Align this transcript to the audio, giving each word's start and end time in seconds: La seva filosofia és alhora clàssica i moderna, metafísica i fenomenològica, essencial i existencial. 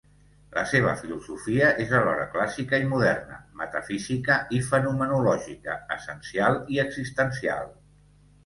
La 0.53 0.61
seva 0.69 0.93
filosofia 1.01 1.67
és 1.83 1.91
alhora 1.99 2.23
clàssica 2.37 2.79
i 2.83 2.87
moderna, 2.93 3.37
metafísica 3.61 4.39
i 4.61 4.63
fenomenològica, 4.71 5.77
essencial 5.97 6.59
i 6.77 6.81
existencial. 6.87 7.71